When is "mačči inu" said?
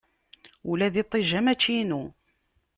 1.45-2.03